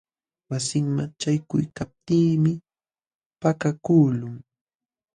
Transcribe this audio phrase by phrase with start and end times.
[0.49, 2.53] Wasinman ćhaykuykaptiimi
[3.41, 4.35] pakakuqlun.